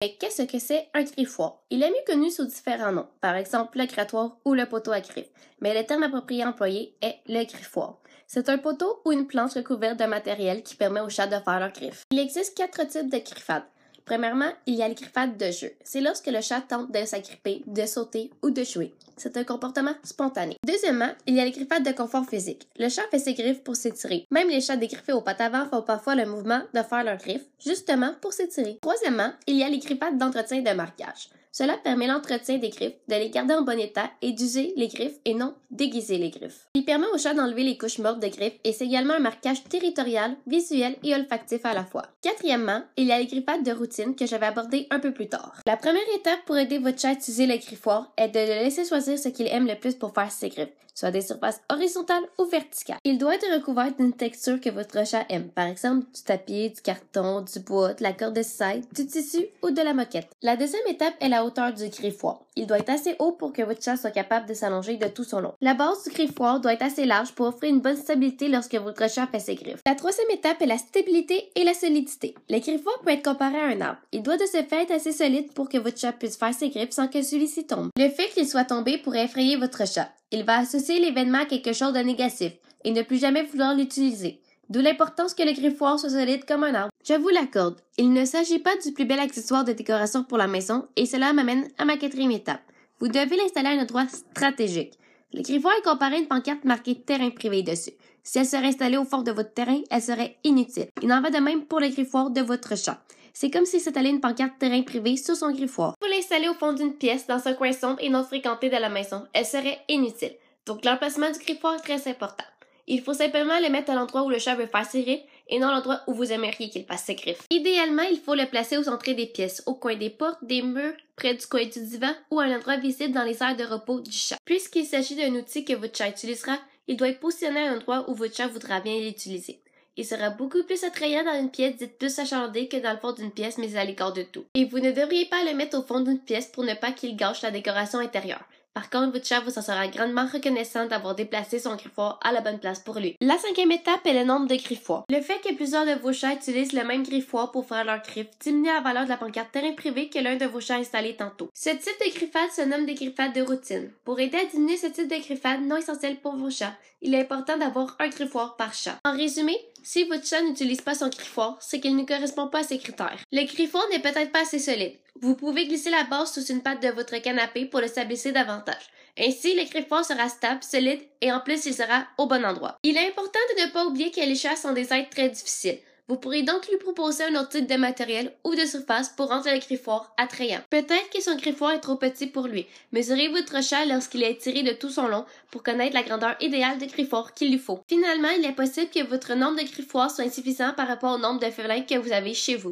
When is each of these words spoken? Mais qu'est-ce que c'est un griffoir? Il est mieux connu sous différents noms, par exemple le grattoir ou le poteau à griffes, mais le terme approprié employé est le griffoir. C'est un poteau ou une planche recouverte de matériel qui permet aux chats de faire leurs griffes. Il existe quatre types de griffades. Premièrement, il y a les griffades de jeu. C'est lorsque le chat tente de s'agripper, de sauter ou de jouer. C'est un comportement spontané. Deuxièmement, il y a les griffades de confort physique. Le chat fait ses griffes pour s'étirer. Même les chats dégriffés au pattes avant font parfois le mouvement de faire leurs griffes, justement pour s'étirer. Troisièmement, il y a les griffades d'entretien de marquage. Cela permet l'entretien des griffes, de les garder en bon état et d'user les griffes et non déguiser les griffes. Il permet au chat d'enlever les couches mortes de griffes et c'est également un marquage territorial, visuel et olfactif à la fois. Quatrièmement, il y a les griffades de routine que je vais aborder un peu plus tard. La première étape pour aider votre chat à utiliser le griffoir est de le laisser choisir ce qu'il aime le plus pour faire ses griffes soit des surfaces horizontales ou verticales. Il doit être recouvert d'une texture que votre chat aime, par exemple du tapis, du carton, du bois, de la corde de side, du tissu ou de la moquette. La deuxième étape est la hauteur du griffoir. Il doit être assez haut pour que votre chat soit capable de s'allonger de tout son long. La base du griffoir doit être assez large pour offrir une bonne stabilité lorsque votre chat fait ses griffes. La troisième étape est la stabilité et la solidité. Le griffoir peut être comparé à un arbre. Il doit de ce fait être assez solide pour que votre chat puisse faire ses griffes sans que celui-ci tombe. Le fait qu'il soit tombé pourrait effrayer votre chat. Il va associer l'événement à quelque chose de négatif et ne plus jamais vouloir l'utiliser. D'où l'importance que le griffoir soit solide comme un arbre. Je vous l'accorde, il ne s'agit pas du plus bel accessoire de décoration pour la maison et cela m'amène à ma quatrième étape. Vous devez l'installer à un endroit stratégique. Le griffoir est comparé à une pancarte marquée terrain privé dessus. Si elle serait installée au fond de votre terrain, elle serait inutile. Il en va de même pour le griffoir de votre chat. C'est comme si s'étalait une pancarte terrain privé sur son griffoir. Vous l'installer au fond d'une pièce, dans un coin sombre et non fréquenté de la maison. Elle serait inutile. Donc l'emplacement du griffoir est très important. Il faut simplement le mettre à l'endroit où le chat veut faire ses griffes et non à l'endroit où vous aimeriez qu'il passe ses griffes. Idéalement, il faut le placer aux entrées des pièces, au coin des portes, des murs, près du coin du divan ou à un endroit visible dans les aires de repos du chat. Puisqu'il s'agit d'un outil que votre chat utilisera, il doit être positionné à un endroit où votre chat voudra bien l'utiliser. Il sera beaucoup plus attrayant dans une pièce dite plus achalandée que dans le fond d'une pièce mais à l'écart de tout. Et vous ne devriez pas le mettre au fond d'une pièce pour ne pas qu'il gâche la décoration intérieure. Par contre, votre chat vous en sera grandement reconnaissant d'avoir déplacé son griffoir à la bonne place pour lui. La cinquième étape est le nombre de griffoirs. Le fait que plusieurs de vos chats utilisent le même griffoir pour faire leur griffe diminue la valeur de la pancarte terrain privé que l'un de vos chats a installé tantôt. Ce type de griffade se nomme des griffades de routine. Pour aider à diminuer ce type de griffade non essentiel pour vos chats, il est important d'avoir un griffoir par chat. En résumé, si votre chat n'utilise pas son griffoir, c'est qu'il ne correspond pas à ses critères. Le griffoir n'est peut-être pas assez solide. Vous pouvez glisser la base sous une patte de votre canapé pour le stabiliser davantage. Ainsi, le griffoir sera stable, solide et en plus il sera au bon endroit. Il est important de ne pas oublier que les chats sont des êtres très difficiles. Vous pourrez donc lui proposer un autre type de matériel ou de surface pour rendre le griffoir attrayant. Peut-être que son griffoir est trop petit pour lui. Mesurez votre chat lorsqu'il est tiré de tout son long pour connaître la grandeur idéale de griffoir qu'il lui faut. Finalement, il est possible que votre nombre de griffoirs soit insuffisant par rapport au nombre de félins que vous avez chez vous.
Mais 0.00 0.14
qu'est-ce 0.14 0.42
que 0.42 0.60
c'est 0.60 0.88
un 0.94 1.02
griffoir? 1.02 1.64
Il 1.70 1.82
est 1.82 1.90
mieux 1.90 1.96
connu 2.06 2.30
sous 2.30 2.44
différents 2.44 2.92
noms, 2.92 3.08
par 3.20 3.34
exemple 3.34 3.78
le 3.78 3.86
grattoir 3.86 4.36
ou 4.44 4.54
le 4.54 4.64
poteau 4.64 4.92
à 4.92 5.00
griffes, 5.00 5.32
mais 5.60 5.74
le 5.74 5.84
terme 5.84 6.04
approprié 6.04 6.44
employé 6.44 6.96
est 7.02 7.16
le 7.26 7.44
griffoir. 7.44 7.98
C'est 8.28 8.48
un 8.48 8.58
poteau 8.58 9.00
ou 9.04 9.10
une 9.10 9.26
planche 9.26 9.54
recouverte 9.54 9.98
de 9.98 10.04
matériel 10.04 10.62
qui 10.62 10.76
permet 10.76 11.00
aux 11.00 11.08
chats 11.08 11.26
de 11.26 11.42
faire 11.42 11.58
leurs 11.58 11.72
griffes. 11.72 12.04
Il 12.12 12.20
existe 12.20 12.56
quatre 12.56 12.86
types 12.86 13.10
de 13.10 13.18
griffades. 13.18 13.64
Premièrement, 14.08 14.50
il 14.64 14.74
y 14.74 14.82
a 14.82 14.88
les 14.88 14.94
griffades 14.94 15.36
de 15.36 15.50
jeu. 15.50 15.70
C'est 15.84 16.00
lorsque 16.00 16.28
le 16.28 16.40
chat 16.40 16.62
tente 16.62 16.90
de 16.90 17.04
s'agripper, 17.04 17.62
de 17.66 17.84
sauter 17.84 18.30
ou 18.42 18.48
de 18.48 18.64
jouer. 18.64 18.94
C'est 19.18 19.36
un 19.36 19.44
comportement 19.44 19.92
spontané. 20.02 20.56
Deuxièmement, 20.66 21.10
il 21.26 21.34
y 21.34 21.40
a 21.40 21.44
les 21.44 21.50
griffades 21.50 21.84
de 21.84 21.92
confort 21.92 22.24
physique. 22.26 22.66
Le 22.78 22.88
chat 22.88 23.02
fait 23.10 23.18
ses 23.18 23.34
griffes 23.34 23.62
pour 23.62 23.76
s'étirer. 23.76 24.24
Même 24.30 24.48
les 24.48 24.62
chats 24.62 24.78
dégriffés 24.78 25.12
au 25.12 25.20
pattes 25.20 25.42
avant 25.42 25.68
font 25.68 25.82
parfois 25.82 26.14
le 26.14 26.24
mouvement 26.24 26.62
de 26.72 26.80
faire 26.80 27.04
leurs 27.04 27.18
griffes, 27.18 27.44
justement 27.62 28.14
pour 28.22 28.32
s'étirer. 28.32 28.78
Troisièmement, 28.80 29.32
il 29.46 29.56
y 29.56 29.62
a 29.62 29.68
les 29.68 29.78
griffades 29.78 30.16
d'entretien 30.16 30.62
de 30.62 30.70
marquage. 30.70 31.28
Cela 31.58 31.76
permet 31.76 32.06
l'entretien 32.06 32.58
des 32.58 32.68
griffes, 32.68 33.00
de 33.08 33.16
les 33.16 33.30
garder 33.30 33.54
en 33.54 33.62
bon 33.62 33.76
état 33.80 34.12
et 34.22 34.30
d'user 34.30 34.72
les 34.76 34.86
griffes 34.86 35.18
et 35.24 35.34
non 35.34 35.56
déguiser 35.72 36.16
les 36.16 36.30
griffes. 36.30 36.68
Il 36.74 36.84
permet 36.84 37.08
au 37.12 37.18
chat 37.18 37.34
d'enlever 37.34 37.64
les 37.64 37.76
couches 37.76 37.98
mortes 37.98 38.20
de 38.20 38.28
griffes 38.28 38.60
et 38.62 38.72
c'est 38.72 38.84
également 38.84 39.14
un 39.14 39.18
marquage 39.18 39.64
territorial, 39.64 40.36
visuel 40.46 40.94
et 41.02 41.16
olfactif 41.16 41.64
à 41.64 41.74
la 41.74 41.84
fois. 41.84 42.04
Quatrièmement, 42.22 42.84
il 42.96 43.06
y 43.06 43.12
a 43.12 43.18
les 43.18 43.26
griffades 43.26 43.64
de 43.64 43.72
routine 43.72 44.14
que 44.14 44.24
je 44.24 44.36
vais 44.36 44.46
aborder 44.46 44.86
un 44.90 45.00
peu 45.00 45.12
plus 45.12 45.28
tard. 45.28 45.60
La 45.66 45.76
première 45.76 46.00
étape 46.14 46.44
pour 46.46 46.56
aider 46.56 46.78
votre 46.78 47.00
chat 47.00 47.08
à 47.08 47.14
utiliser 47.14 47.46
le 47.46 47.56
griffoir 47.56 48.12
est 48.16 48.28
de 48.28 48.38
le 48.38 48.62
laisser 48.62 48.84
choisir 48.84 49.18
ce 49.18 49.28
qu'il 49.28 49.48
aime 49.48 49.66
le 49.66 49.74
plus 49.74 49.96
pour 49.96 50.14
faire 50.14 50.30
ses 50.30 50.50
griffes 50.50 50.68
soit 50.98 51.12
des 51.12 51.20
surfaces 51.20 51.60
horizontales 51.68 52.24
ou 52.38 52.44
verticales. 52.46 52.98
Il 53.04 53.18
doit 53.18 53.36
être 53.36 53.54
recouvert 53.54 53.94
d'une 53.94 54.12
texture 54.12 54.60
que 54.60 54.70
votre 54.70 55.06
chat 55.06 55.24
aime, 55.28 55.48
par 55.48 55.66
exemple 55.66 56.06
du 56.12 56.22
tapis, 56.22 56.70
du 56.70 56.80
carton, 56.82 57.42
du 57.42 57.60
bois, 57.60 57.94
de 57.94 58.02
la 58.02 58.12
corde 58.12 58.34
de 58.34 58.42
side, 58.42 58.84
du 58.92 59.06
tissu 59.06 59.46
ou 59.62 59.70
de 59.70 59.80
la 59.80 59.94
moquette. 59.94 60.28
La 60.42 60.56
deuxième 60.56 60.86
étape 60.88 61.14
est 61.20 61.28
la 61.28 61.44
hauteur 61.48 61.72
du 61.72 61.88
griffoir. 61.88 62.40
Il 62.56 62.66
doit 62.66 62.78
être 62.78 62.90
assez 62.90 63.16
haut 63.18 63.32
pour 63.32 63.52
que 63.52 63.62
votre 63.62 63.82
chat 63.82 63.96
soit 63.96 64.10
capable 64.10 64.48
de 64.48 64.54
s'allonger 64.54 64.96
de 64.96 65.08
tout 65.08 65.24
son 65.24 65.40
long. 65.40 65.54
La 65.60 65.74
base 65.74 66.04
du 66.04 66.10
griffoir 66.10 66.60
doit 66.60 66.72
être 66.72 66.82
assez 66.82 67.04
large 67.04 67.32
pour 67.32 67.46
offrir 67.46 67.70
une 67.72 67.80
bonne 67.80 67.96
stabilité 67.96 68.48
lorsque 68.48 68.74
votre 68.74 69.10
chat 69.10 69.26
fait 69.26 69.40
ses 69.40 69.54
griffes. 69.54 69.82
La 69.86 69.94
troisième 69.94 70.30
étape 70.30 70.62
est 70.62 70.66
la 70.66 70.78
stabilité 70.78 71.50
et 71.54 71.64
la 71.64 71.74
solidité. 71.74 72.34
Le 72.48 72.58
griffoir 72.60 72.98
peut 73.00 73.10
être 73.10 73.24
comparé 73.24 73.58
à 73.58 73.66
un 73.66 73.80
arbre. 73.80 74.00
Il 74.12 74.22
doit 74.22 74.36
de 74.36 74.46
ce 74.46 74.62
fait 74.62 74.82
être 74.82 74.92
assez 74.92 75.12
solide 75.12 75.52
pour 75.52 75.68
que 75.68 75.78
votre 75.78 75.98
chat 75.98 76.12
puisse 76.12 76.36
faire 76.36 76.54
ses 76.54 76.70
griffes 76.70 76.92
sans 76.92 77.08
que 77.08 77.22
celui-ci 77.22 77.66
tombe. 77.66 77.90
Le 77.96 78.08
fait 78.08 78.28
qu'il 78.28 78.48
soit 78.48 78.64
tombé 78.64 78.98
pourrait 78.98 79.24
effrayer 79.24 79.56
votre 79.56 79.86
chat. 79.86 80.10
Il 80.30 80.44
va 80.44 80.58
associer 80.58 81.00
l'événement 81.00 81.40
à 81.40 81.46
quelque 81.46 81.72
chose 81.72 81.92
de 81.92 82.00
négatif 82.00 82.52
et 82.84 82.92
ne 82.92 83.02
plus 83.02 83.18
jamais 83.18 83.42
vouloir 83.42 83.74
l'utiliser. 83.74 84.40
D'où 84.68 84.80
l'importance 84.80 85.32
que 85.32 85.42
le 85.42 85.52
griffoir 85.52 85.98
soit 85.98 86.10
solide 86.10 86.44
comme 86.44 86.64
un 86.64 86.74
arbre. 86.74 86.92
Je 87.02 87.14
vous 87.14 87.30
l'accorde, 87.30 87.80
il 87.96 88.12
ne 88.12 88.26
s'agit 88.26 88.58
pas 88.58 88.76
du 88.76 88.92
plus 88.92 89.06
bel 89.06 89.18
accessoire 89.18 89.64
de 89.64 89.72
décoration 89.72 90.24
pour 90.24 90.36
la 90.36 90.46
maison 90.46 90.86
et 90.96 91.06
cela 91.06 91.32
m'amène 91.32 91.68
à 91.78 91.86
ma 91.86 91.96
quatrième 91.96 92.32
étape. 92.32 92.60
Vous 93.00 93.08
devez 93.08 93.36
l'installer 93.36 93.68
à 93.68 93.72
un 93.72 93.82
endroit 93.82 94.06
stratégique. 94.08 94.98
Le 95.32 95.42
griffoir 95.42 95.72
est 95.78 95.88
comparé 95.88 96.16
à 96.16 96.18
une 96.18 96.28
pancarte 96.28 96.64
marquée 96.64 97.00
terrain 97.00 97.30
privé 97.30 97.62
dessus. 97.62 97.92
Si 98.22 98.38
elle 98.38 98.44
serait 98.44 98.66
installée 98.66 98.98
au 98.98 99.04
fond 99.04 99.22
de 99.22 99.32
votre 99.32 99.54
terrain, 99.54 99.80
elle 99.90 100.02
serait 100.02 100.36
inutile. 100.44 100.88
Il 101.02 101.12
en 101.14 101.22
va 101.22 101.30
de 101.30 101.38
même 101.38 101.64
pour 101.64 101.80
le 101.80 101.88
griffoir 101.88 102.30
de 102.30 102.42
votre 102.42 102.76
chat. 102.76 103.00
C'est 103.32 103.50
comme 103.50 103.64
si 103.64 103.80
s'étalait 103.80 104.10
une 104.10 104.20
pancarte 104.20 104.58
terrain 104.58 104.82
privé 104.82 105.16
sur 105.16 105.34
son 105.34 105.50
griffoir. 105.50 105.94
Vous 106.02 106.08
l'installer 106.08 106.48
au 106.48 106.54
fond 106.54 106.74
d'une 106.74 106.92
pièce, 106.92 107.26
dans 107.26 107.46
un 107.46 107.54
coin 107.54 107.72
sombre 107.72 108.00
et 108.00 108.10
non 108.10 108.24
fréquenté 108.24 108.68
de 108.68 108.76
la 108.76 108.90
maison. 108.90 109.24
Elle 109.32 109.46
serait 109.46 109.78
inutile. 109.88 110.34
Donc 110.66 110.84
l'emplacement 110.84 111.30
du 111.30 111.38
griffoir 111.38 111.76
est 111.76 111.78
très 111.78 112.10
important. 112.10 112.44
Il 112.90 113.02
faut 113.02 113.12
simplement 113.12 113.60
le 113.60 113.68
mettre 113.68 113.90
à 113.90 113.94
l'endroit 113.94 114.22
où 114.22 114.30
le 114.30 114.38
chat 114.38 114.54
veut 114.54 114.66
faire 114.66 114.86
ses 114.86 115.02
griffes 115.02 115.20
et 115.48 115.58
non 115.58 115.68
à 115.68 115.72
l'endroit 115.72 116.00
où 116.06 116.14
vous 116.14 116.32
aimeriez 116.32 116.70
qu'il 116.70 116.86
passe 116.86 117.04
ses 117.04 117.16
griffes. 117.16 117.46
Idéalement, 117.50 118.02
il 118.02 118.18
faut 118.18 118.34
le 118.34 118.46
placer 118.46 118.78
aux 118.78 118.88
entrées 118.88 119.12
des 119.12 119.26
pièces, 119.26 119.62
au 119.66 119.74
coin 119.74 119.94
des 119.94 120.08
portes, 120.08 120.42
des 120.42 120.62
murs, 120.62 120.94
près 121.14 121.34
du 121.34 121.46
coin 121.46 121.66
du 121.66 121.84
divan 121.84 122.12
ou 122.30 122.40
à 122.40 122.44
un 122.44 122.56
endroit 122.56 122.78
visible 122.78 123.12
dans 123.12 123.24
les 123.24 123.42
aires 123.42 123.56
de 123.56 123.64
repos 123.64 124.00
du 124.00 124.10
chat. 124.10 124.38
Puisqu'il 124.46 124.86
s'agit 124.86 125.16
d'un 125.16 125.34
outil 125.34 125.66
que 125.66 125.74
votre 125.74 125.98
chat 125.98 126.08
utilisera, 126.08 126.58
il 126.86 126.96
doit 126.96 127.08
être 127.08 127.20
positionné 127.20 127.60
à 127.60 127.72
un 127.72 127.76
endroit 127.76 128.08
où 128.08 128.14
votre 128.14 128.34
chat 128.34 128.48
voudra 128.48 128.80
bien 128.80 128.98
l'utiliser. 128.98 129.60
Il 129.98 130.06
sera 130.06 130.30
beaucoup 130.30 130.62
plus 130.62 130.82
attrayant 130.84 131.24
dans 131.24 131.38
une 131.38 131.50
pièce 131.50 131.76
dite 131.76 131.98
plus 131.98 132.18
achalandée 132.18 132.68
que 132.68 132.78
dans 132.78 132.92
le 132.92 132.98
fond 132.98 133.12
d'une 133.12 133.32
pièce 133.32 133.58
mais 133.58 133.76
à 133.76 133.84
l'écart 133.84 134.12
de 134.14 134.22
tout. 134.22 134.44
Et 134.54 134.64
vous 134.64 134.78
ne 134.78 134.92
devriez 134.92 135.26
pas 135.26 135.44
le 135.44 135.54
mettre 135.54 135.76
au 135.76 135.82
fond 135.82 136.00
d'une 136.00 136.20
pièce 136.20 136.46
pour 136.46 136.64
ne 136.64 136.74
pas 136.74 136.92
qu'il 136.92 137.16
gâche 137.16 137.42
la 137.42 137.50
décoration 137.50 137.98
intérieure. 137.98 138.44
Par 138.78 138.90
contre, 138.90 139.14
votre 139.14 139.26
chat 139.26 139.40
vous 139.40 139.58
en 139.58 139.62
sera 139.62 139.88
grandement 139.88 140.28
reconnaissant 140.32 140.86
d'avoir 140.86 141.16
déplacé 141.16 141.58
son 141.58 141.74
griffoir 141.74 142.20
à 142.22 142.30
la 142.30 142.40
bonne 142.40 142.60
place 142.60 142.78
pour 142.78 143.00
lui. 143.00 143.16
La 143.20 143.36
cinquième 143.36 143.72
étape 143.72 144.06
est 144.06 144.14
le 144.14 144.22
nombre 144.22 144.46
de 144.46 144.54
griffoirs. 144.54 145.02
Le 145.10 145.20
fait 145.20 145.40
que 145.40 145.52
plusieurs 145.52 145.84
de 145.84 146.00
vos 146.00 146.12
chats 146.12 146.34
utilisent 146.34 146.72
le 146.72 146.84
même 146.84 147.02
griffoir 147.02 147.50
pour 147.50 147.66
faire 147.66 147.84
leur 147.84 148.00
griffe 148.02 148.28
diminue 148.38 148.68
la 148.68 148.80
valeur 148.80 149.02
de 149.02 149.08
la 149.08 149.16
pancarte 149.16 149.50
terrain 149.50 149.72
privé 149.72 150.08
que 150.08 150.20
l'un 150.20 150.36
de 150.36 150.46
vos 150.46 150.60
chats 150.60 150.76
a 150.76 150.78
installé 150.78 151.16
tantôt. 151.16 151.50
Ce 151.54 151.70
type 151.70 151.98
de 152.06 152.14
griffade 152.14 152.52
se 152.54 152.62
nomme 152.62 152.86
des 152.86 152.94
griffades 152.94 153.34
de 153.34 153.42
routine. 153.42 153.90
Pour 154.04 154.20
aider 154.20 154.38
à 154.38 154.44
diminuer 154.44 154.76
ce 154.76 154.86
type 154.86 155.08
de 155.08 155.24
griffade 155.24 155.62
non 155.62 155.78
essentiel 155.78 156.14
pour 156.14 156.36
vos 156.36 156.50
chats, 156.50 156.76
il 157.02 157.16
est 157.16 157.22
important 157.22 157.58
d'avoir 157.58 157.96
un 157.98 158.08
griffoir 158.08 158.54
par 158.56 158.74
chat. 158.74 158.98
En 159.04 159.16
résumé, 159.16 159.56
si 159.82 160.04
votre 160.04 160.26
chat 160.26 160.42
n'utilise 160.42 160.80
pas 160.80 160.94
son 160.94 161.08
griffoir, 161.08 161.58
c'est 161.60 161.80
qu'il 161.80 161.96
ne 161.96 162.04
correspond 162.04 162.48
pas 162.48 162.60
à 162.60 162.62
ses 162.62 162.78
critères. 162.78 163.18
Le 163.32 163.44
griffoir 163.44 163.84
n'est 163.90 164.00
peut-être 164.00 164.32
pas 164.32 164.42
assez 164.42 164.58
solide. 164.58 164.96
Vous 165.20 165.34
pouvez 165.34 165.66
glisser 165.66 165.90
la 165.90 166.04
base 166.04 166.32
sous 166.32 166.44
une 166.46 166.62
patte 166.62 166.82
de 166.82 166.88
votre 166.88 167.16
canapé 167.18 167.66
pour 167.66 167.80
le 167.80 167.88
stabiliser 167.88 168.32
davantage. 168.32 168.90
Ainsi, 169.18 169.54
le 169.54 169.68
griffoir 169.68 170.04
sera 170.04 170.28
stable, 170.28 170.62
solide 170.62 171.00
et 171.20 171.32
en 171.32 171.40
plus 171.40 171.66
il 171.66 171.74
sera 171.74 172.06
au 172.18 172.26
bon 172.26 172.44
endroit. 172.44 172.78
Il 172.84 172.96
est 172.96 173.08
important 173.08 173.40
de 173.56 173.62
ne 173.62 173.70
pas 173.72 173.86
oublier 173.86 174.10
que 174.10 174.20
les 174.20 174.36
chats 174.36 174.56
sont 174.56 174.72
des 174.72 174.92
êtres 174.92 175.10
très 175.10 175.28
difficiles. 175.28 175.78
Vous 176.08 176.16
pourrez 176.16 176.42
donc 176.42 176.66
lui 176.68 176.78
proposer 176.78 177.24
un 177.24 177.34
autre 177.34 177.50
type 177.50 177.68
de 177.68 177.76
matériel 177.76 178.32
ou 178.42 178.54
de 178.54 178.64
surface 178.64 179.10
pour 179.10 179.28
rendre 179.28 179.50
le 179.52 179.58
griffoir 179.58 180.14
attrayant. 180.16 180.60
Peut-être 180.70 181.10
que 181.12 181.22
son 181.22 181.36
griffoir 181.36 181.72
est 181.72 181.80
trop 181.80 181.96
petit 181.96 182.26
pour 182.26 182.46
lui. 182.46 182.66
Mesurez 182.92 183.28
votre 183.28 183.62
chat 183.62 183.84
lorsqu'il 183.84 184.22
est 184.22 184.40
tiré 184.40 184.62
de 184.62 184.72
tout 184.72 184.88
son 184.88 185.06
long 185.06 185.26
pour 185.50 185.62
connaître 185.62 185.94
la 185.94 186.02
grandeur 186.02 186.34
idéale 186.40 186.78
de 186.78 186.86
griffoir 186.86 187.34
qu'il 187.34 187.50
lui 187.50 187.58
faut. 187.58 187.80
Finalement, 187.86 188.30
il 188.30 188.44
est 188.46 188.52
possible 188.52 188.88
que 188.88 189.04
votre 189.04 189.34
nombre 189.34 189.58
de 189.58 189.70
griffoirs 189.70 190.10
soit 190.10 190.24
insuffisant 190.24 190.72
par 190.74 190.88
rapport 190.88 191.16
au 191.16 191.18
nombre 191.18 191.40
de 191.40 191.50
félins 191.50 191.82
que 191.82 191.98
vous 191.98 192.12
avez 192.12 192.32
chez 192.32 192.56
vous. 192.56 192.66